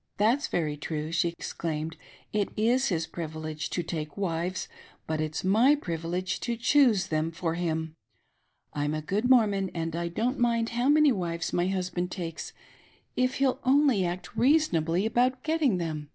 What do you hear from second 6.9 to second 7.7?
them for